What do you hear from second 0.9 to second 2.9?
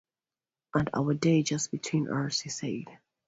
our day— just between us,” he said.